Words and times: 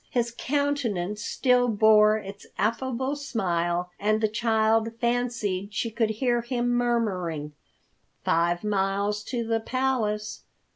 His 0.09 0.33
countenance 0.35 1.23
still 1.23 1.67
bore 1.67 2.17
its 2.17 2.47
affable 2.57 3.15
smile 3.15 3.91
and 3.99 4.19
the 4.19 4.27
child 4.27 4.89
fancied 4.99 5.75
she 5.75 5.91
could 5.91 6.09
hear 6.09 6.41
him 6.41 6.69
murmuring, 6.69 7.53
"Five 8.25 8.63
miles 8.63 9.21
to 9.25 9.45
the 9.45 9.59
Palace. 9.59 10.41